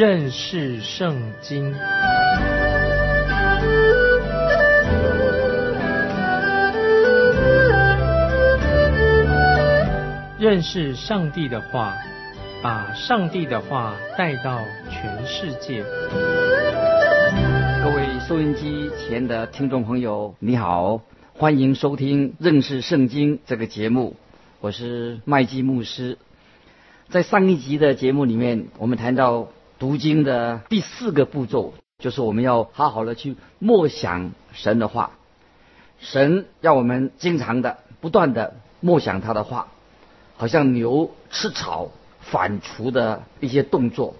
[0.00, 1.74] 认识圣经。
[10.38, 11.98] 认识上帝的话，
[12.62, 15.84] 把上帝的话带到全世界。
[17.84, 21.02] 各位收音机前的听众朋友，你好，
[21.34, 24.16] 欢迎收听《认识圣经》这个节目，
[24.60, 26.16] 我是麦基牧师。
[27.10, 29.48] 在上一集的节目里面，我们谈到
[29.80, 35.12] 读经的第四个步骤，就是我们要好好的去默想神的话。
[35.98, 39.68] 神要我们经常的、不断的默想他的话。
[40.36, 44.16] 好像牛吃草反刍的一些动作，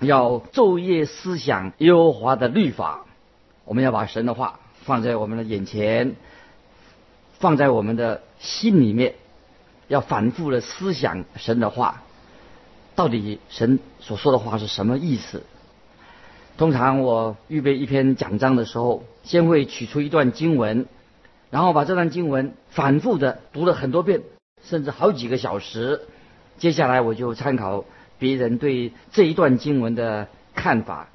[0.00, 3.04] 要昼夜思想耶和华的律法。
[3.64, 6.14] 我们要把神的话放在我们的眼前，
[7.38, 9.14] 放在我们的心里面，
[9.88, 12.02] 要反复的思想神的话，
[13.00, 15.42] 到底神所说的话是什么意思？
[16.58, 20.84] 通常我预备一篇讲章的时候，先会取出一段经文，
[21.48, 24.20] 然后把这段经文反复的读了很多遍。
[24.62, 26.02] 甚至好几个小时，
[26.58, 27.86] 接下来我就参考
[28.18, 31.08] 别人对这一段经文的看法，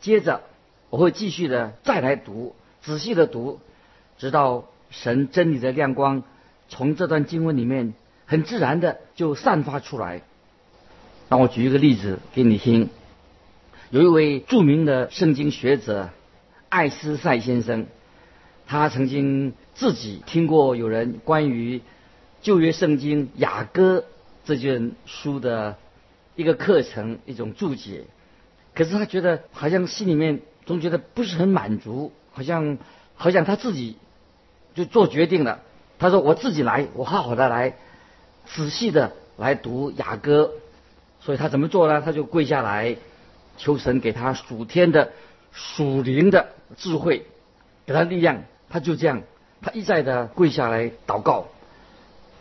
[0.00, 0.40] 接着
[0.88, 3.60] 我会继续的再来读，仔细的读，
[4.16, 6.22] 直到神真理的亮光
[6.70, 7.92] 从这段经文里面
[8.24, 10.22] 很自然的就散发出来。
[11.28, 12.88] 让我举一个例子给你听，
[13.90, 16.10] 有一位著名的圣经学者
[16.68, 17.86] 艾斯赛先生，
[18.66, 21.82] 他曾经自己听过有人关于。
[22.40, 24.04] 旧约圣经雅歌
[24.44, 25.76] 这卷书的
[26.36, 28.04] 一个课程，一种注解。
[28.76, 32.78] 可是他觉得好像心里面总觉得不是很满足，好像
[33.16, 33.96] 好像他自己
[34.76, 35.62] 就做决定了。
[35.98, 37.74] 他说：“我自己来，我好好的来，
[38.46, 40.52] 仔细的来读雅歌。”
[41.28, 42.00] 所以他怎么做呢？
[42.00, 42.96] 他就跪下来
[43.58, 45.12] 求神给他属天的
[45.52, 47.26] 属灵的智慧，
[47.84, 48.44] 给他力量。
[48.70, 49.20] 他就这样，
[49.60, 51.48] 他一再的跪下来祷告。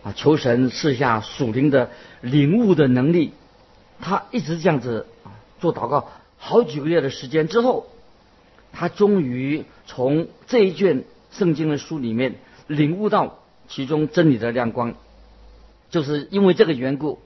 [0.04, 0.14] 啊！
[0.16, 1.90] 求神赐下属灵的
[2.22, 3.34] 领悟的能力。
[4.00, 7.88] 他一直这样子啊做祷告，好几个月的时间之后，
[8.72, 12.36] 他终于从这一卷圣经的书里面
[12.68, 14.94] 领悟到其中真理的亮光。
[15.90, 17.20] 就是因为这个缘故，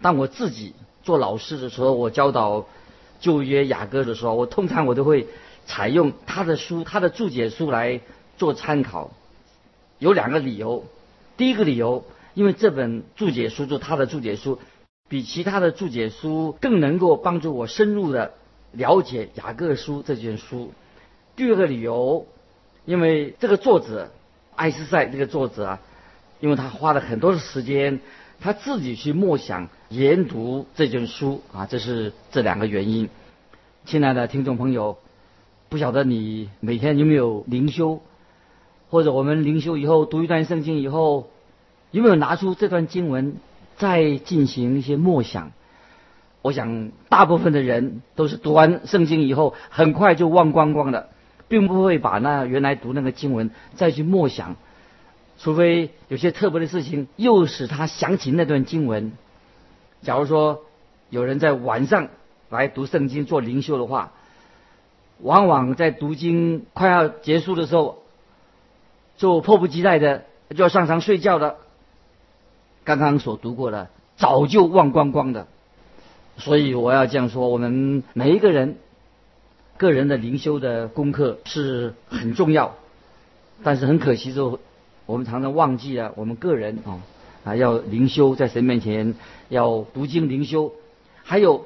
[0.00, 2.66] 当我自己做老师的时候，我教导
[3.20, 5.26] 旧约雅歌的时候，我通常我都会
[5.66, 8.00] 采用他的书、他的注解书来
[8.36, 9.10] 做参考。
[9.98, 10.84] 有两个理由，
[11.36, 12.04] 第一个理由。
[12.34, 14.60] 因为这本注解书，就他的注解书，
[15.08, 18.32] 比其他的注解书更能够帮助我深入的
[18.70, 20.72] 了解雅各书这卷书。
[21.34, 22.28] 第二个理由，
[22.84, 24.12] 因为这个作者
[24.54, 25.80] 艾斯赛这个作者啊，
[26.38, 27.98] 因为他花了很多的时间，
[28.40, 33.08] 他自己去默想研读这卷书啊，这是这两个原因。
[33.84, 34.98] 亲爱的听众朋友，
[35.68, 38.00] 不晓得你每天有没有灵修，
[38.90, 41.30] 或者我们灵修以后读一段圣经以后。
[41.90, 43.36] 有没有拿出这段经文
[43.78, 45.52] 再进行一些默想？
[46.42, 51.08] 我想大部分的人都是读完圣经以后很快就忘光光的，
[51.48, 54.56] 并不会把那原来读那个经文再去默想，
[55.38, 59.12] 除非有些特别的事情又使他想起那段经文。
[60.02, 60.64] 假如说
[61.10, 62.08] 有人在晚上
[62.50, 64.12] 来读圣经做灵修的话，
[65.20, 68.02] 往往在读经快要结束的时候，
[69.16, 71.56] 就迫不及待的就要上床睡觉了。
[72.84, 75.46] 刚刚所读过的，早就忘光光的，
[76.36, 78.76] 所以我要这样说：我们每一个人
[79.76, 82.76] 个人的灵修的功课是很重要，
[83.62, 84.58] 但是很可惜，就
[85.08, 87.00] 我们常常忘记了我们个人啊
[87.42, 89.14] 啊要灵修，在神面前
[89.48, 90.74] 要读经灵修，
[91.22, 91.64] 还有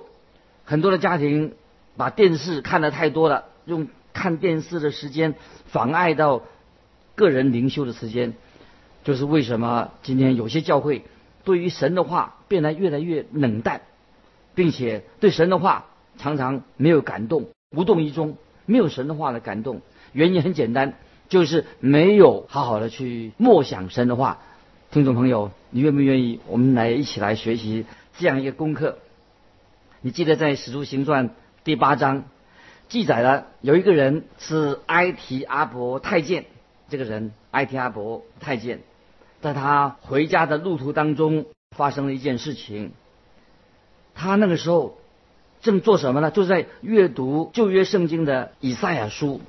[0.64, 1.52] 很多的家庭
[1.96, 5.34] 把电视看的太多了，用看电视的时间
[5.66, 6.44] 妨碍到
[7.16, 8.34] 个人灵修的时间，
[9.02, 11.02] 就是为什么今天有些教会。
[11.42, 13.80] 对于神的话变得越来越冷淡，
[14.54, 19.80] 并且对神的话常常没有感动，无动于衷，没有神的话的感动。
[20.12, 20.94] 原因很简单，
[21.32, 24.40] 就是没有好好的去默想神的话。
[24.90, 27.86] 听众朋友，你愿不愿意我们来一起来学习
[28.18, 28.98] 这样一个功课？
[30.02, 31.30] 你记得在《使徒行传》
[31.64, 32.24] 第八章
[32.90, 36.44] 记载了有一个人是埃提阿伯太监，
[36.90, 38.80] 这个人埃提阿伯太监。
[39.40, 42.92] 在他回家的路途当中，发生了一件事情。
[44.14, 44.98] 他那个时候
[45.62, 46.30] 正做什么呢？
[46.30, 49.40] 就在阅读旧约圣经的以赛亚书。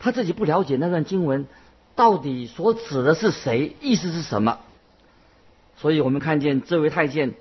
[0.00, 1.46] 他自己不了解那段经文
[1.94, 4.58] 到底所指的是谁，意思是什么。
[5.76, 7.34] 所以我们看见这位太监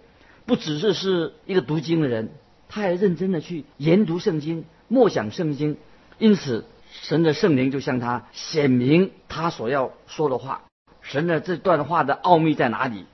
[0.46, 2.30] 不只是是一个读经的人，
[2.68, 5.78] 他还认真的去研读圣经、默想圣经，
[6.20, 10.64] 因此神的圣灵就向他显明他所要说的话。
[11.02, 13.06] 神的这段话的奥秘在哪里？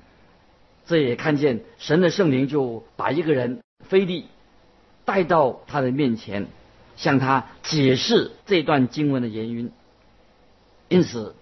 [0.88, 4.26] 这也看见神的圣灵就把一个人菲利
[5.04, 6.48] 带到他的面前，
[6.96, 9.72] 向他解释这段经文的原因。
[10.88, 11.36] 因此，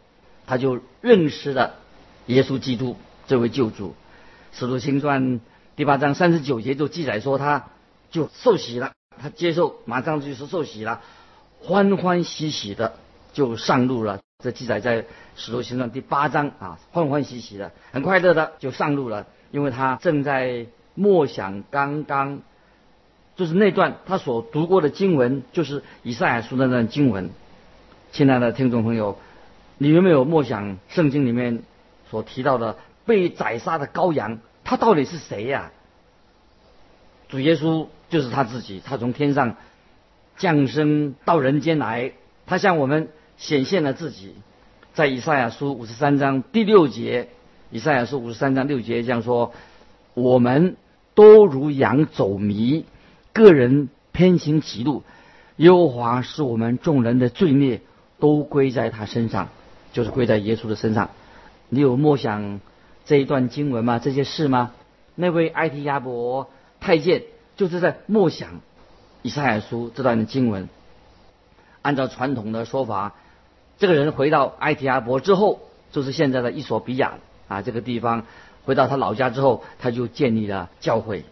[0.47, 1.75] 他就认识了
[2.27, 2.97] 耶稣基督
[3.27, 3.95] 这位救主。
[4.53, 5.41] 使徒行传
[5.75, 7.67] 第八章三十九节就记载说，他
[8.11, 11.01] 就受洗了，他接受马上就是受洗了，
[11.59, 12.93] 欢欢喜喜的
[13.33, 14.19] 就上路了。
[14.43, 22.41] 这记载在使徒行传第八章啊，欢欢喜喜的，很快乐的就上路了，因为他正在默想刚刚
[23.35, 27.29] 就是那段他所读过的经文，就是以赛亚书那段经文。
[28.11, 29.17] 亲爱的听众朋友。
[29.79, 31.63] 你有没有默想圣经里面
[32.09, 34.37] 所提到的被宰杀的羔羊？
[34.63, 35.71] 他到底是谁呀？
[37.27, 39.55] 主耶稣就是他自己，他从天上
[40.37, 42.13] 降生到人间来，
[42.45, 44.35] 他向我们显现了自己。
[44.93, 47.29] 在以赛亚书五十三章第六节，
[47.71, 49.53] 以赛亚书五十三章六节这样说
[50.13, 50.77] ：“我们
[51.15, 52.85] 都如羊走迷，
[53.33, 55.03] 个人偏行歧路，
[55.57, 57.81] 耶和华是我们众人的罪孽
[58.19, 59.49] 都归在他身上。”
[59.93, 61.11] 就是归在耶稣的身上。
[61.69, 62.61] 你有默想
[63.05, 63.99] 这一段经文吗？
[63.99, 64.71] 这些事吗？
[65.13, 66.49] 那位埃提亚伯
[66.79, 67.21] 太监
[67.57, 68.61] 就是在默想
[69.21, 70.67] 以赛亚书这段经文。
[71.83, 73.13] 按照传统的说法，
[73.77, 75.59] 这个人回到埃提亚伯之后，
[75.91, 78.25] 就是现在的伊索比亚啊这个地方。
[78.65, 81.23] 回到他老家之后，他就建立了教会。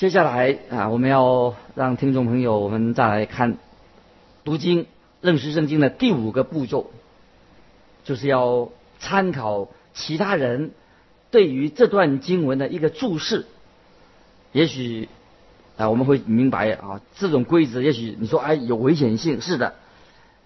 [0.00, 3.58] 接下来啊，我们要让听众朋友，我们再来看
[4.44, 4.86] 读经、
[5.20, 6.90] 认识圣经的第五个步骤。
[8.02, 10.70] 就是要参考其他人
[11.30, 13.44] 对于这段经文的一个注释，
[14.52, 15.10] 也许
[15.76, 19.74] 啊我们会明白啊这种规则，也许你说哎有危险性是的，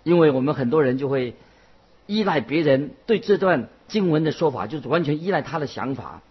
[0.03, 1.37] 因为我们很多人就会
[2.09, 6.23] 依赖别人对这段经文的说法，就是完全依赖他的想法。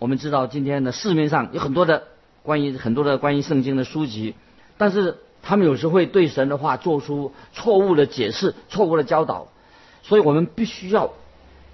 [0.00, 2.08] 我们知道今天的市面上有很多的
[2.42, 4.34] 关于很多的关于圣经的书籍，
[4.78, 9.48] 但是他们有时会对神的话做出错误的解释、错误的教导。
[10.02, 11.12] 所以我们必须要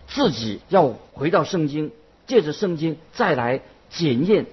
[0.09, 1.93] 自己要回到圣经，
[2.27, 4.47] 借着圣经再来检验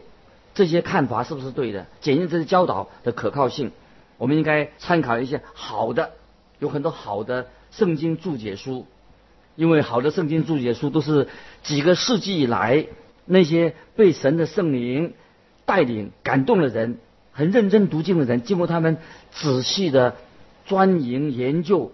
[0.54, 3.72] 这些看法是不是对的，检验这些教导的可靠性。
[4.18, 6.12] 我们应该参考一些好的，
[6.60, 8.86] 有很多好的圣经注解书，
[9.56, 11.28] 因为好的圣经注解书都是
[11.64, 12.86] 几个世纪以来
[13.26, 15.14] 那些被神的圣灵
[15.66, 16.98] 带领感动的人，
[17.32, 18.98] 很认真读经的人，经过他们
[19.32, 20.16] 仔细的
[20.66, 21.92] 钻研研究。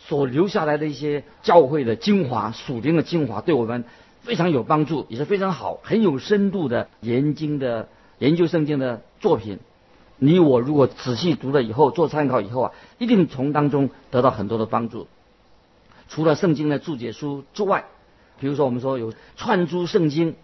[0.00, 3.84] 所留下来的一些教会的精华、属灵的精华，对我们
[4.22, 9.58] 非常有帮助，也是非常好、很有深度的研经的研究圣经的作品。
[10.16, 15.08] 你我如果仔细读了以后，做参考以后啊，一定从当中得到很多的帮助。
[16.08, 17.84] 除了圣经的注解书之外，
[18.38, 20.28] 比如说我们说有《串珠圣经》，《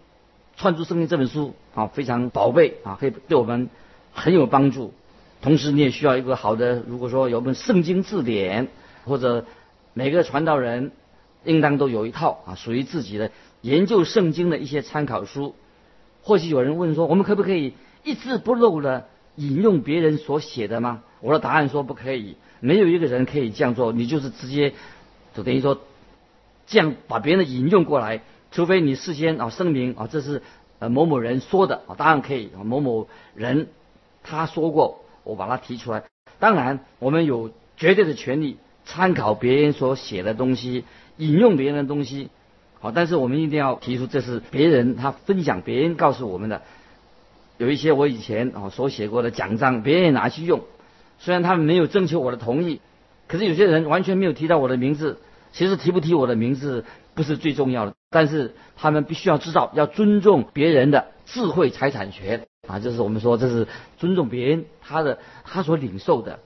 [0.57, 3.69] 串珠圣经》这本书啊，非常宝贝啊，可以对我们
[4.13, 4.93] 很有帮助。
[5.41, 8.67] 同时，你也需要一个好的，如果说有本圣经字典。
[9.07, 9.45] 或者
[9.93, 10.91] 每个传道人
[11.43, 13.29] 应当都有一套啊，属于自己的
[13.61, 15.53] 研究圣经的一些参考书。
[16.23, 21.03] 或许有人问说，我们可不可以一字不漏的引用别人所写的吗？
[21.21, 23.91] 我的答案说不可以，没有一个人可以这样做。
[23.91, 24.73] 你就是直接
[25.35, 25.79] 就等于说
[26.65, 28.23] 这样把别人的引用过来，
[28.55, 30.41] 除非你事先啊声明啊这是
[30.79, 33.67] 呃某某人说的啊，当然可以啊某某人
[34.23, 36.05] 他说过，我把它提出来。
[36.39, 38.57] 当然我们有绝对的权利。
[38.87, 40.83] 参考别人所写的东西，
[41.17, 42.29] 引用别人的东西，
[42.79, 46.61] 好，但是我们一定要提出这是别人他分享别人告诉我们的。
[47.57, 50.61] 有一些我以前啊所写过的奖章，别人也拿去用，
[51.17, 52.79] 虽然他们没有征求我的同意，
[53.27, 55.19] 可是有些人完全没有提到我的名字。
[55.51, 56.85] 其实提不提我的名字
[57.15, 66.39] 不是最重要的，但是他们必须要知道要尊重别人的智慧财产权啊，就是我们说这是尊重别人他的他所领受的，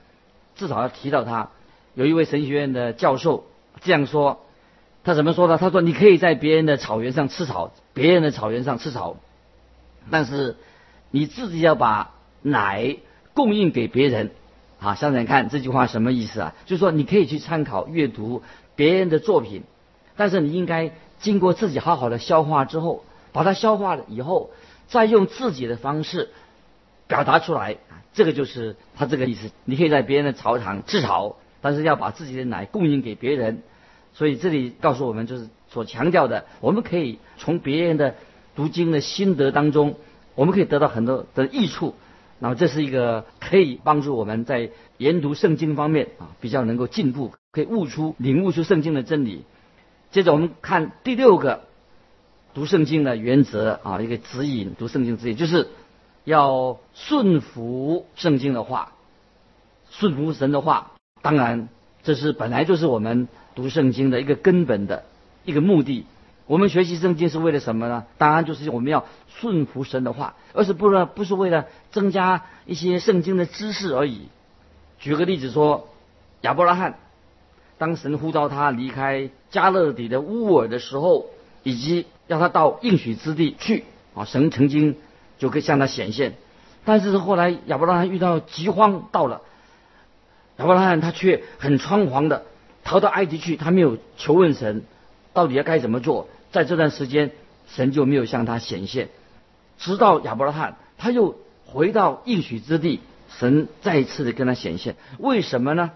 [0.56, 1.50] 至少要提到他。
[1.94, 3.46] 有一位神学院的教授
[3.80, 4.40] 这样说，
[5.04, 5.58] 他怎么说呢？
[5.58, 9.16] 他说：“你可以在别人的草原上吃草，别人的草原上吃草，
[10.10, 10.56] 但是
[11.10, 12.96] 你自己要把奶
[13.34, 14.30] 供应给别人。”
[14.80, 16.54] 啊，想想看这句话什么意思啊？
[16.64, 18.42] 就是说你可以去参考阅读
[18.76, 19.64] 别人的作品，
[20.16, 24.50] 但是你应该经过自己好好的消化之后，把它消化了以后，
[24.88, 26.30] 再用自己的方式
[27.06, 27.76] 表达出来。
[28.12, 29.50] 这个就是他这个意思。
[29.64, 31.36] 你可以在别人的草场吃草。
[31.62, 33.62] 但是要把自己的奶供应给别人，
[34.14, 38.14] 所以这里告诉我们，就是所强调的，我们可以从别人的
[38.56, 39.96] 读经的心得当中
[40.34, 41.94] 我们可以得到很多的益处。
[42.38, 49.44] 那么这是一个可以帮助我们在研读圣经方面啊比较能够进步，可以悟出、领悟出圣经的真理。
[50.10, 51.62] 接着我们看第六个
[52.52, 55.68] 读圣经的原则啊，一个指引读圣经指引，就是
[56.24, 58.92] 要顺服圣经的话，
[59.90, 60.92] 顺服神的话。
[61.22, 61.68] 当然，
[62.02, 65.04] 这是本来就是我们读圣经的一个根本的
[65.44, 66.06] 一个目的。
[66.46, 68.06] 我们学习圣经是为了什么呢？
[68.18, 74.28] 当然就是我们要顺服神的话，而是不是不是为了增加一些圣经的知识而已。
[74.98, 75.88] 举个例子说，
[76.40, 76.98] 亚伯拉罕
[77.80, 81.30] 当神呼召他离开加勒底的乌尔的时候，
[81.62, 83.84] 以及要他到应许之地去
[84.14, 84.96] 啊，神曾经
[85.38, 86.34] 就可以向他显现。
[86.84, 89.40] 但是后来亚伯拉罕遇到饥荒到了，
[90.58, 92.44] 亚伯拉罕他却很仓皇的
[92.84, 94.84] 逃到埃及去，他没有求问神
[95.32, 96.28] 到底要该怎么做。
[96.52, 97.30] 在这段时间，
[97.66, 99.08] 神就没有向他显现，
[99.78, 103.00] 直到亚伯拉罕他又回到应许之地，
[103.38, 104.96] 神再一次的跟他显现。
[105.18, 105.92] 为什么呢？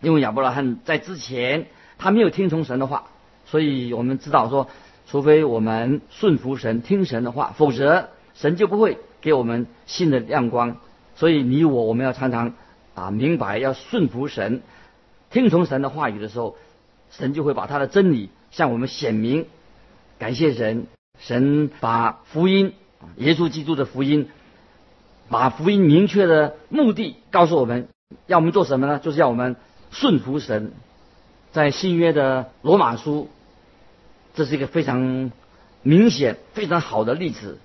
[0.00, 1.66] 因为亚伯拉罕在之前
[1.98, 3.04] 他没有听从神的话，
[3.46, 4.68] 所以我们知道说，
[5.06, 10.76] 除非我们顺服神、听神的话，否则神就不会给我们新的亮光。
[11.16, 12.54] 所以你我我们要常常
[12.94, 14.62] 啊明白，要顺服神、
[15.30, 16.56] 听从神的话语的时候，
[17.10, 19.46] 神就会把他的真理向我们显明。
[20.18, 20.86] 感谢神，
[21.18, 22.72] 神把福音，
[23.16, 24.28] 耶稣基督的福音，
[25.28, 27.88] 把福音明确的目的告诉我们，
[28.26, 28.98] 要我们做什么呢？
[28.98, 29.56] 就是要我们
[29.90, 30.72] 顺服神。
[31.52, 33.28] 在新约的罗马书，
[34.34, 35.32] 这是一个非常
[35.82, 37.58] 明显、非常好的例子。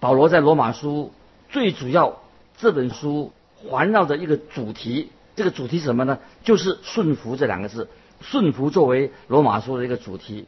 [0.00, 1.12] 保罗在罗马书
[1.50, 2.20] 最主要
[2.56, 6.20] 这本书环绕着一个主题，这个主题是什么呢？
[6.42, 7.88] 就是顺服这两个字，
[8.22, 10.46] 顺服作为罗马书的一个主题。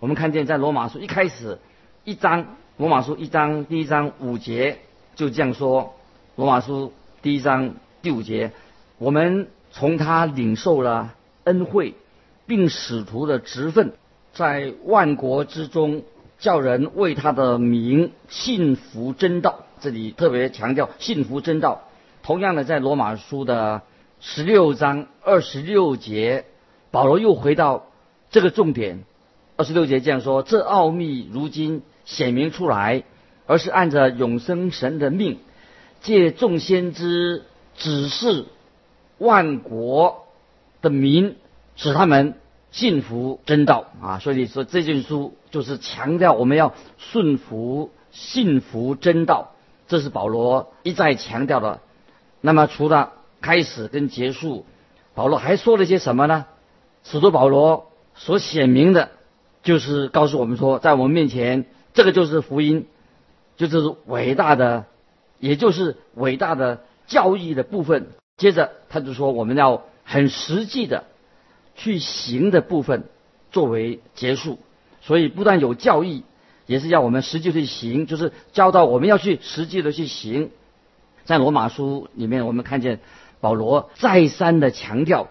[0.00, 1.58] 我们看见在罗马书一开始
[2.04, 4.80] 一章，罗马书一章第一章五节
[5.14, 5.94] 就这样说：
[6.36, 8.52] 罗马书第一章第五节，
[8.98, 11.94] 我们从他领受了恩惠，
[12.46, 13.92] 并使徒的职分，
[14.32, 16.02] 在万国之中
[16.38, 19.66] 叫人为他的名信服真道。
[19.80, 21.82] 这里特别强调信服真道。
[22.22, 23.82] 同样的，在罗马书的
[24.20, 26.44] 十六章二十六节，
[26.90, 27.86] 保罗又回到
[28.30, 29.04] 这个重点。
[29.56, 33.04] 二十六节这样说：这奥秘如今显明出来，
[33.46, 35.38] 而是按着永生神的命，
[36.00, 37.44] 借众先知
[37.76, 38.46] 指示
[39.18, 40.26] 万国
[40.80, 41.36] 的民，
[41.76, 42.34] 使他们
[42.70, 44.18] 信服真道啊。
[44.18, 49.52] 所以说这卷书就是强调我们要顺服、信服真道，
[49.86, 51.80] 这是保罗一再强调的。
[52.40, 54.64] 那么除了开始跟结束，
[55.14, 56.46] 保罗还说了些什么呢？
[57.04, 59.10] 使徒保罗所显明的。
[59.60, 62.86] 就是告诉我们说，在我们面前，这个就是福音，
[63.56, 64.86] 就是伟大的，
[65.40, 68.06] 也就是伟大的教义的部分。
[68.38, 71.04] 接着他就说，我们要很实际的
[71.76, 73.04] 去行的部分
[73.52, 74.58] 作为结束。
[75.02, 76.24] 所以不但有教义，
[76.66, 80.50] 也是要我们实际去行，就是教导我们要去实际的去行。
[81.24, 83.00] 在罗马书里面，我们看见
[83.40, 85.28] 保罗再三的强调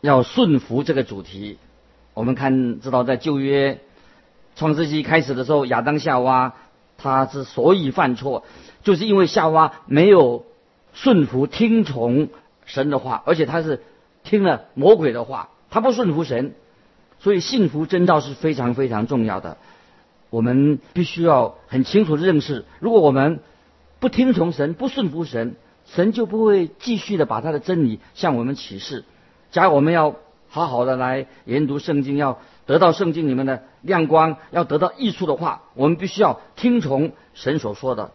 [0.00, 1.58] 要顺服这个主题。
[2.14, 3.80] 我们看知道，在旧约
[4.56, 6.54] 创世纪开始的时候，亚当夏娃
[6.96, 8.44] 他之所以犯错，
[8.82, 10.44] 就是因为夏娃没有
[11.02, 12.28] 顺服听从
[12.66, 13.82] 神的话，而且他是
[14.24, 16.54] 听了魔鬼的话，他不顺服神，
[17.20, 19.58] 所以信服真道是非常非常重要的。
[20.30, 23.40] 我们必须要很清楚的认识，如果我们
[24.00, 29.04] 不听从神，不顺服神，神就不会继续的把他的真理向我们启示。
[29.50, 30.16] 假如我们要。
[30.50, 38.12] 好好的来研读圣经，要得到圣经里面的亮光，要得到益处的话，我们必须要听从神所说的。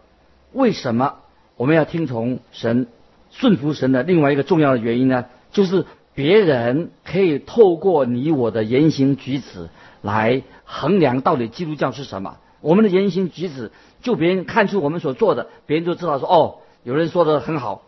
[0.52, 1.18] 为什么
[1.64, 2.88] 我们要听从神、
[3.32, 5.28] 顺服神的另外一个重要的原因呢？
[5.54, 9.70] 就是别人可以透过你我的言行举止
[10.02, 12.36] 来衡量到底基督教是什么。
[12.60, 17.84] 我们的言行举止，就别人看出我们所做的，别人就知道说：哦，有人说的很好。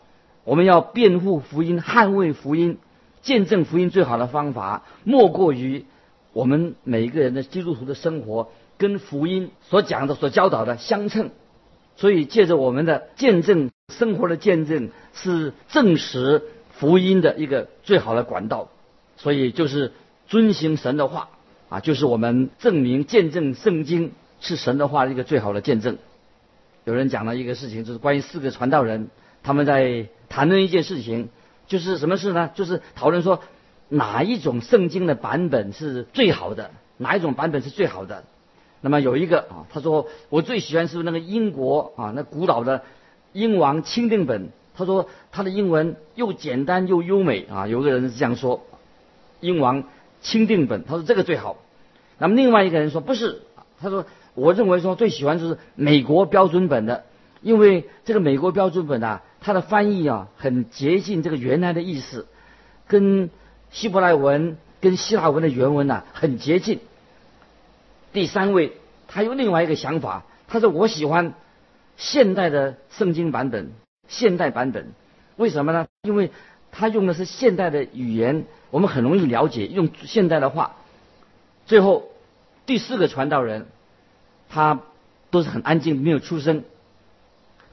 [0.45, 2.77] 我们要辩护福音，捍卫福音。
[3.23, 5.83] 见证福音最好的方法，莫过于
[6.31, 11.31] 我们每一个人的基督徒的生活跟福音所讲的、所教导的相称。
[11.97, 18.69] 所以，借着我们的见证、生活的见证，是证实福音的一个最好的管道。
[19.17, 19.93] 所以，就是
[20.27, 21.29] 遵行神的话
[21.69, 24.11] 啊，就是我们证明、见证圣经
[24.41, 25.97] 是神的话一个最好的见证。
[26.83, 29.09] 有人讲了一个事情，就是关于四个传道人，
[29.41, 31.29] 他们在谈论一件事情。
[31.67, 32.51] 就是什么事呢？
[32.53, 33.41] 就是讨论说
[33.89, 38.23] 哪一种圣经的版本是最好的，哪一种版本是最好的。
[38.85, 42.83] 那么有一个啊，他说我最喜欢是那个英国啊，那古老的
[43.33, 44.49] 英王钦定本。
[44.75, 47.65] 他说他的英文又简单又优美啊。
[47.65, 48.61] 有个人是这样说，
[49.39, 49.85] 英王
[50.21, 51.57] 钦定本，他说这个最好。
[52.19, 53.41] 那么另外一个人说不是，
[53.81, 57.05] 他说我认为说最喜欢就是美国标准本的，
[57.41, 62.27] 因为这个美国标准本啊，它的翻译啊很接近这个原来的意思，
[62.87, 63.31] 跟
[63.71, 66.81] 希伯来文跟希腊文的原文呐很接近。
[68.15, 68.71] 第三位，
[69.09, 71.33] 他有另外一个想法，他说我喜欢
[71.97, 73.73] 现代的圣经版本，
[74.07, 74.93] 现代版本，
[75.35, 75.87] 为什么呢？
[76.03, 76.31] 因为
[76.71, 80.77] 他用的是现代的语言，我们很容易了解，用现代的话。
[81.65, 82.05] 最后，
[82.65, 83.65] 第四个传道人，
[84.47, 84.79] 他
[85.29, 86.63] 都是很安静，没有出声，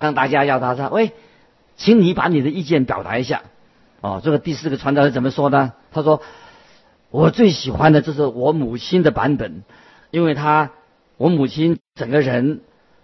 [0.00, 1.12] 让大家要他说：“喂，
[1.76, 3.42] 请你把你的意见表达一下。”
[4.02, 5.72] 哦，这个第四个传道人怎么说呢？
[5.92, 6.20] 他说
[7.10, 9.62] ：“我最喜欢的就是我母亲的版本。”
[10.12, 10.72] 因为他，
[11.16, 12.60] 我母亲整个人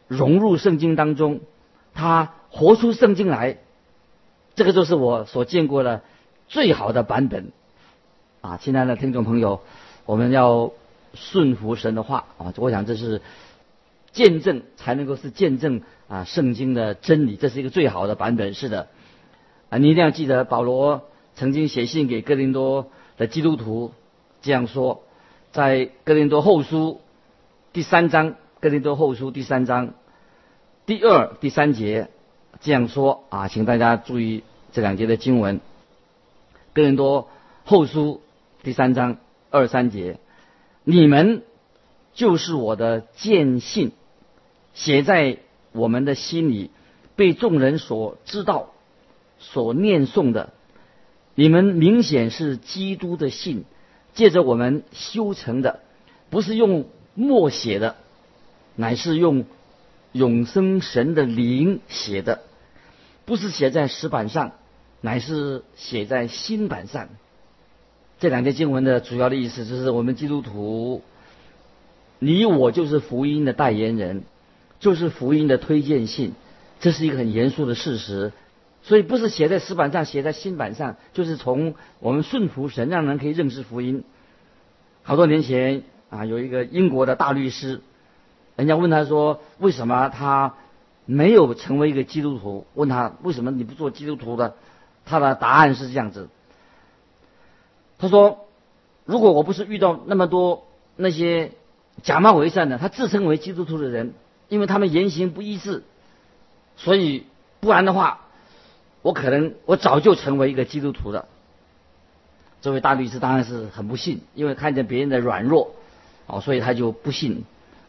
[0.08, 1.40] 融入圣经当中，
[1.94, 3.56] 他活出圣经来，
[4.54, 6.02] 这个就是我所见过的
[6.48, 7.50] 最好的版本。
[8.42, 9.62] 啊，亲爱的听众朋友，
[10.04, 10.72] 我们要
[11.14, 12.52] 顺服神的话啊！
[12.58, 13.22] 我想这是
[14.12, 18.52] 见证才能够是见证啊圣经的真理，这是一个最好的版本。
[18.52, 18.88] 是的，
[19.70, 23.92] 啊，你一定要记得保罗曾经写信给哥林多的基督徒
[24.42, 25.02] 这样说。
[25.50, 27.00] 在哥林多后书
[27.72, 29.94] 第三章，哥林多后书第三章
[30.84, 32.08] 第二、第三节
[32.60, 35.60] 这样说啊，请大家注意这两节的经文。
[36.74, 37.28] 哥林多
[37.64, 38.20] 后书
[38.62, 39.16] 第三章
[39.50, 40.18] 二三节，
[40.84, 41.42] 你们
[42.12, 43.92] 就是我的见信，
[44.74, 45.38] 写在
[45.72, 46.70] 我们的心里，
[47.16, 48.72] 被众人所知道、
[49.38, 50.52] 所念诵的。
[51.34, 53.64] 你们明显是基督的信。
[54.18, 55.78] 借着我们修成的，
[56.28, 57.94] 不是用墨写的，
[58.74, 59.44] 乃是用
[60.10, 62.40] 永生神的灵写的，
[63.26, 64.54] 不是写在石板上，
[65.00, 67.10] 乃是写在新板上。
[68.18, 71.02] 这两节经文的主要的意思就是，我们基督徒，
[72.18, 74.24] 你我就是福音的代言人，
[74.80, 76.32] 就是福音的推荐信，
[76.80, 78.32] 这是一个很严肃的事实。
[78.88, 84.02] 所以不是写在石板上，写在新板上，就是从我们顺服神，让人可以认识福音。
[85.02, 87.82] 好多年前啊，有一个英国的大律师，
[88.56, 90.54] 人家问他说：“为什么他
[91.04, 94.54] 没有成为一个基督徒？”问他为什么你不做基督徒的？
[95.04, 96.30] 他的答案是这样子：
[97.98, 98.46] 他说
[99.04, 101.52] ：“如果我不是遇到那么多那些
[102.02, 104.14] 假冒伪善的，他自称为基督徒的人，
[104.48, 105.82] 因为他们言行不一致，
[106.78, 107.26] 所以
[107.60, 108.20] 不然的话。”
[109.02, 111.26] 我可能我早就成为一个基督徒了。
[112.60, 115.76] 这位大律师当然是很不信，因为看见别人的软弱，
[116.26, 117.44] 哦，所以他就不信，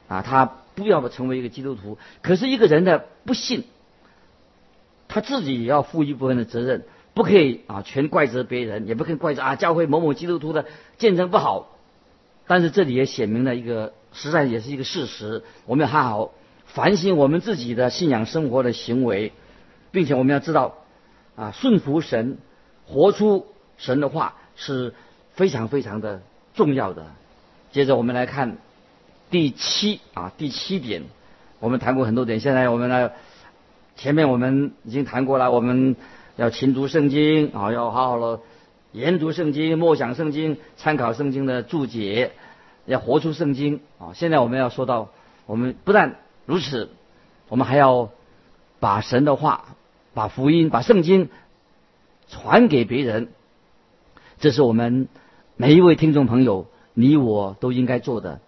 [0.08, 0.46] 啊，他
[0.76, 1.98] 不要成为一个基督徒。
[2.22, 3.64] 可是一个人的不信，
[5.08, 10.66] 他自己也要负一部分的责任，不可以啊全怪责别人，也不可以怪责啊教会某某基督徒的
[11.00, 11.76] 见证不好。
[12.46, 16.32] 但是这里也写明了一个，实在也是一个事实，我们要好好
[16.68, 19.34] 反省我们自己的信仰生活的行为，
[19.90, 20.76] 并且我们要知道。
[21.40, 22.38] 啊，顺服神，
[22.86, 23.48] 活出
[23.78, 24.94] 神的话是
[25.32, 26.22] 非常非常的
[26.54, 27.06] 重要的。
[27.72, 28.58] 接着我们来看
[29.30, 31.04] 第七啊，第七点，
[31.62, 33.14] 我们谈过很多点，现在我们来
[33.96, 35.96] 前面我们已经谈过了，我们
[36.36, 38.42] 要勤读圣经啊，要好好的
[38.92, 42.34] 研读圣经、默想圣经、参考圣经的注解，
[42.86, 44.12] 要活出圣经啊。
[44.14, 45.08] 现在我们要说到，
[45.46, 46.90] 我们不但如此，
[47.48, 48.10] 我们还要
[48.82, 49.64] 把神的话。
[50.14, 51.30] 把福音、把圣经
[52.28, 53.30] 传给别人，
[54.40, 55.08] 这是我们
[55.56, 58.40] 每一位听众朋友，你我都应该做的。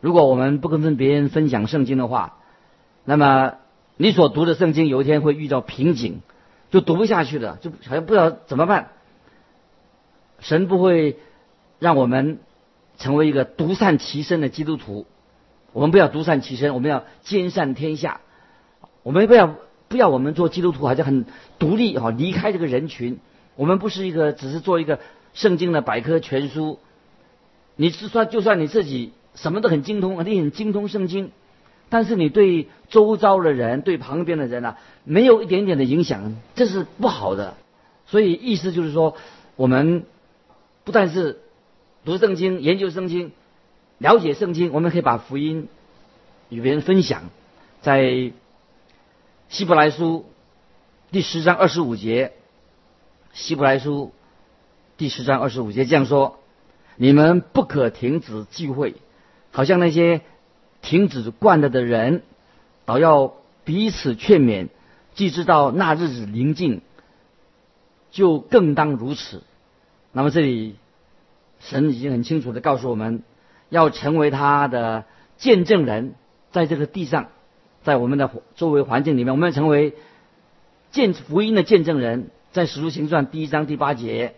[0.00, 2.38] 如果我们不跟别人分享圣经的话，
[3.04, 3.54] 那么
[3.96, 6.20] 你所读的圣经有一天会遇到瓶颈，
[6.70, 8.90] 就读不下去了，就好像不知道怎么办。
[10.40, 11.18] 神不会
[11.78, 12.38] 让我们
[12.98, 15.06] 成为一个独善其身的基督徒，
[15.72, 18.20] 我们不要独善其身，我们要兼善天下，
[19.02, 19.54] 我们不要。
[19.94, 21.24] 不要我们做基督徒，好像很
[21.60, 23.20] 独立哈，离开这个人群。
[23.54, 24.98] 我们不是一个，只是做一个
[25.34, 26.80] 圣经的百科全书。
[27.76, 31.30] 你是说，就算你自己什么都很精通，你很精通圣经，
[31.90, 37.54] 但是你对周遭的人、对旁边的人啊，没有一点点的影响，这是不好的。
[38.06, 39.16] 所以意思就是说，
[39.54, 40.06] 我们
[40.82, 41.38] 不但是
[42.04, 43.30] 读圣经、研究圣经、
[43.98, 45.68] 了解圣经，我们可以把福音
[46.48, 47.30] 与别人分享，
[47.80, 48.32] 在。
[49.54, 50.26] 希伯来书
[51.12, 52.32] 第十章二十五节，
[53.34, 54.12] 希伯来书
[54.96, 56.40] 第十章二十五节这样说：
[56.96, 58.96] 你们不可停止聚会，
[59.52, 60.22] 好像那些
[60.82, 62.24] 停止惯了的人，
[62.84, 63.32] 倒要
[63.64, 64.70] 彼此劝勉，
[65.14, 66.80] 既知道那日子临近，
[68.10, 69.44] 就更当如此。
[70.10, 70.74] 那么这里，
[71.60, 73.22] 神已经很清楚的告诉我们，
[73.68, 75.04] 要成为他的
[75.36, 76.16] 见证人，
[76.50, 77.28] 在这个地上，
[77.84, 79.94] 在我们的周围环境里面，我们要成为
[80.90, 82.30] 见福音的见证人。
[82.50, 84.34] 在使徒行传第一章第八节，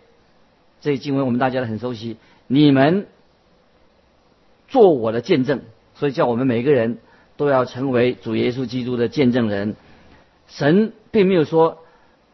[0.81, 2.17] 这经文我们大家都很熟悉。
[2.47, 3.07] 你们
[4.67, 5.61] 做我的见证，
[5.95, 6.97] 所以叫我们每个人
[7.37, 9.75] 都要成为主耶稣基督的见证人。
[10.47, 11.83] 神并没有说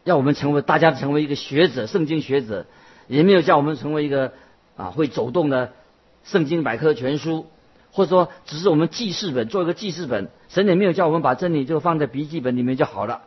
[0.04, 2.66] 要我们成为大家成为一个学者、圣经学者，
[3.06, 4.32] 也没有叫我们成为一个
[4.76, 5.72] 啊会走动的
[6.24, 7.46] 圣经百科全书，
[7.94, 10.28] 或者说只是我们记事本做一个记事本。
[10.48, 13.22] 神也没有叫我们把真理就放在笔记本里面就好了。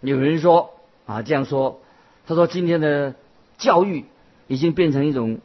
[0.00, 0.74] 有人说
[1.06, 1.80] 啊这样说，
[2.26, 3.14] 他说今天的
[3.58, 4.04] 教育
[4.46, 5.40] 已经变成一种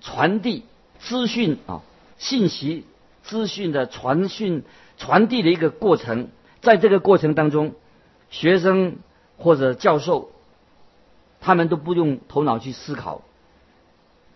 [0.00, 0.62] 传递
[1.00, 1.82] 资讯啊。
[2.16, 2.86] 信息、
[3.24, 4.62] 资讯的传讯、
[4.96, 6.28] 传递的一个过程，
[6.60, 7.74] 在这个过程当中，
[8.30, 8.98] 学生
[9.36, 10.30] 或者教授，
[11.40, 13.22] 他们都不用头脑去思考，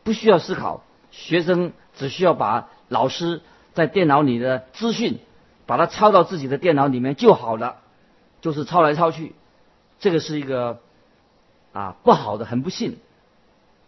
[0.02, 3.40] 不需要思考，学生只需要把老师
[3.74, 5.18] 在电脑里的资讯，
[5.66, 7.76] 把它抄到自己的电脑里面就好了，
[8.40, 9.34] 就是抄来抄去，
[10.00, 10.80] 这个是一个
[11.72, 12.96] 啊不好的，很不幸，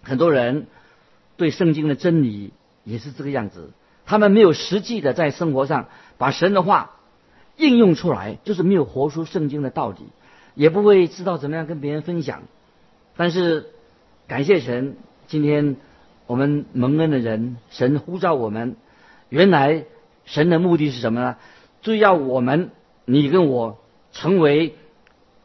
[0.02, 0.66] 很多人
[1.36, 2.52] 对圣经的真理
[2.84, 3.70] 也是这个样子。
[4.06, 5.86] 他们没有实际的在生活上
[6.18, 6.96] 把神的话
[7.56, 9.98] 应用出来，就是没有活出圣经的道理，
[10.54, 12.42] 也不会知道怎么样跟别人分享。
[13.16, 13.70] 但是
[14.26, 15.76] 感谢神，今天
[16.26, 18.76] 我们蒙恩的人，神呼召我们，
[19.30, 19.84] 原来
[20.26, 21.36] 神的目的是什么呢？
[21.80, 22.70] 就要我们
[23.06, 23.78] 你跟我
[24.12, 24.74] 成为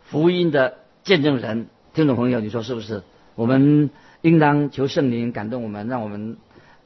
[0.01, 1.67] 福音的见证人。
[1.93, 3.03] 听众朋友，你说是不是？
[3.35, 3.89] 我们
[4.21, 6.35] 应当求圣灵感动我们，让我们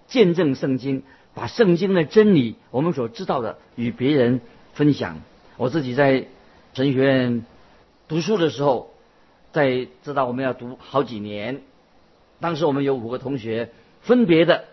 [0.07, 1.03] 见证圣经。
[1.35, 4.41] 把圣经的真理，我们所知道的与别人
[4.73, 5.21] 分享。
[5.57, 6.25] 我自己在
[6.73, 7.45] 神学院
[8.07, 8.91] 读书的时候，
[9.53, 11.62] 在知道我们要读好几年。
[12.41, 13.69] 当时我们有五个同学，
[14.01, 14.65] 分别的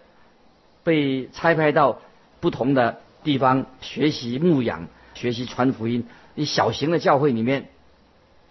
[0.82, 2.00] 被差派到
[2.46, 6.06] 不同的地方学习牧养、学习传福音，
[6.36, 7.70] 你小型的教会里面。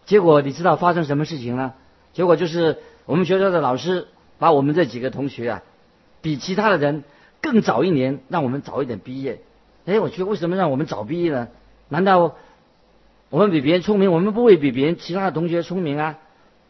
[0.05, 1.71] 结果你知道发生什么事情呢？
[2.11, 5.63] 结果就是我们学校的老师把我们这几个同学啊，
[6.21, 7.05] 比其他的人。
[7.39, 9.39] 更早一年，让我们早一点毕业。
[9.85, 11.47] 哎，我觉为什么让我们早毕业呢？
[11.87, 12.35] 难道
[13.29, 14.11] 我们比别人聪明？
[14.11, 16.17] 我们不会比别人其他的同学聪明啊？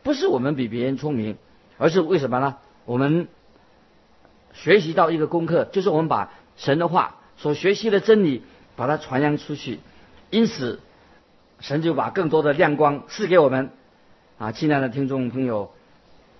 [0.03, 1.37] 不是我们比别人聪明，
[1.79, 2.57] 而是为什么呢？
[2.85, 3.29] 我们
[4.53, 8.43] 学习到一个功课，就是我们把神的话所学习的真理，
[8.75, 9.79] 把它传扬出去。
[10.29, 10.79] 因此，
[11.59, 13.69] 神就把更多的亮光赐给我们。
[14.37, 15.71] 啊，亲爱的听众朋友，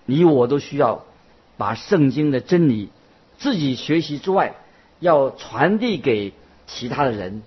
[0.04, 1.04] 你我都需要
[1.56, 2.90] 把圣经的真理。
[3.38, 4.54] 自己学习之外，
[5.00, 6.32] 要传递给
[6.66, 7.42] 其他的人，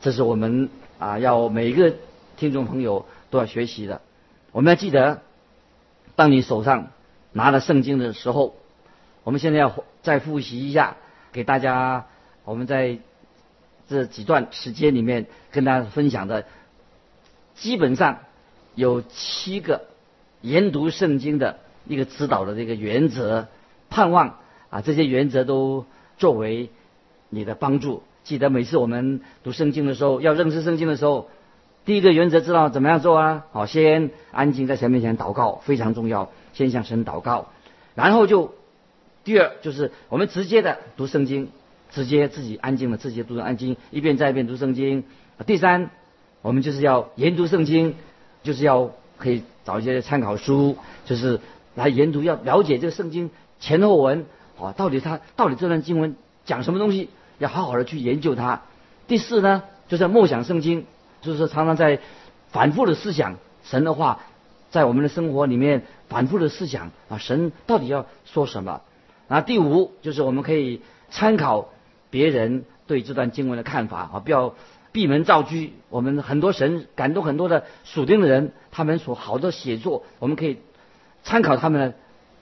[0.00, 1.94] 这是我们啊要每一个
[2.36, 4.00] 听众朋友都要学习的。
[4.52, 5.22] 我们要记得，
[6.16, 6.88] 当你手上
[7.32, 8.56] 拿了圣经的时候，
[9.22, 10.96] 我们现在要再复习一下，
[11.32, 12.06] 给大家
[12.44, 12.98] 我们在
[13.88, 16.44] 这几段时间里面跟大家分享的，
[17.54, 18.18] 基本上
[18.74, 19.86] 有七个
[20.40, 23.48] 研读圣经的一个指导的这个原则，
[23.90, 24.36] 盼望。
[24.70, 25.86] 啊，这些原则都
[26.18, 26.68] 作为
[27.30, 28.02] 你的帮助。
[28.24, 31.30] 记得每次我们读圣经的时候，要认识圣经的时候，
[31.86, 33.46] 第一个原则知道怎么样做啊？
[33.50, 36.30] 好，先安静在神面前祷告，非常重要。
[36.52, 37.48] 先向神祷告，
[37.94, 38.52] 然后就
[39.24, 41.50] 第二就是我们直接的读圣经，
[41.90, 45.04] 直接自己安静的自己读安静，一遍再一遍读圣经。
[45.46, 45.90] 第三，
[46.42, 47.94] 我们就是要研读圣经，
[48.42, 51.40] 就是要可以找一些参考书，就是
[51.74, 54.26] 来研读，要了解这个圣经前后文。
[54.60, 57.10] 啊，到底他到底这段经文讲什么东西？
[57.38, 58.62] 要好好的去研究它。
[59.06, 60.84] 第四呢，就是默想圣经，
[61.22, 62.00] 就是常常在
[62.50, 64.18] 反复的思想神的话，
[64.70, 68.80] 在我们的生活里面反复的思想啊，神到底要说什么？
[69.28, 71.68] 啊，第五就是我们可以参考
[72.10, 74.54] 别人对这段经文的看法啊，不要
[74.92, 75.54] 闭门造车。
[75.90, 80.58] 我们很多神感动很多的属灵的人，他们所好的写作，我们可以
[81.22, 81.94] 参考他们的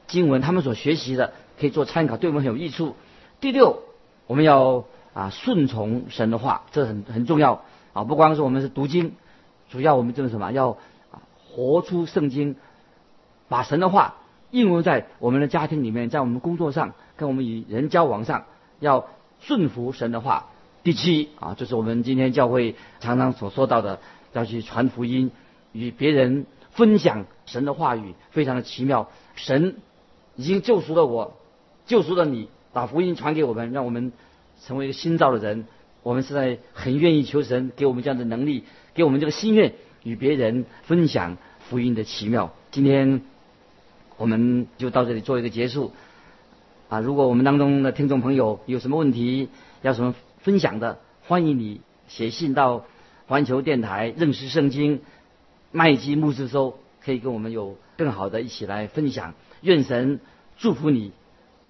[0.06, 1.32] 经文，他们所学习的。
[1.58, 2.96] 可以做参考，对我们很有益处。
[3.40, 3.80] 第六，
[4.26, 8.04] 我们要啊顺从神的话，这很很重要啊。
[8.04, 9.14] 不光是我们是读经，
[9.70, 10.52] 主要我们就是什么？
[10.52, 10.72] 要
[11.10, 12.56] 啊活出圣经，
[13.48, 14.16] 把神的话
[14.50, 18.44] 应用在我们的家庭里面，在我们工作上，跟我们与人交往上，
[18.80, 19.08] 要
[19.40, 20.46] 顺服神的话。
[20.82, 23.98] 第七啊，就是我们今天教会常常所说到的，
[24.32, 25.32] 要去传福音，
[25.72, 29.08] 与别人分享神的话语，非常的奇妙。
[29.34, 29.76] 神
[30.36, 31.36] 已经救赎了我。
[31.86, 34.12] 救赎了你，把福音传给我们，让我们
[34.64, 35.66] 成为一个新造的人。
[36.02, 38.62] 我们现在很愿意求神给我们这样的能力，
[38.94, 41.36] 给我们这个心愿，与别人分享
[41.68, 42.52] 福音的奇妙。
[42.70, 43.22] 今天
[44.16, 45.92] 我们就到这里做一个结束。
[46.88, 49.48] 啊，如果我们当中的听众朋友有什么问题，
[49.82, 52.84] 要什么分享的，欢迎你写信到
[53.26, 55.00] 环球电台认识圣经
[55.72, 59.34] 麦基牧师收，可以跟我们有更好的一起来分享。
[59.62, 60.20] 愿神
[60.56, 61.12] 祝福你，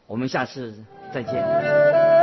[0.06, 0.74] 我们下次
[1.14, 2.15] 再见。